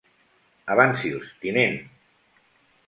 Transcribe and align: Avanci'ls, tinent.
Avanci'ls, 0.75 1.29
tinent. 1.45 1.79